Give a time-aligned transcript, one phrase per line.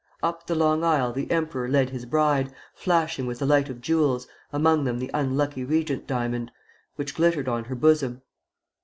[0.23, 4.27] Up the long aisle the emperor led his bride, flashing with the light of jewels,
[4.51, 6.51] among them the unlucky regent diamond,
[6.95, 8.23] which glittered on her bosom.